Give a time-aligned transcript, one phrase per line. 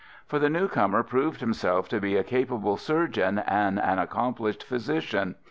[0.25, 5.35] For the new comer proved himself to be a capable surgeon and an accomplished physician.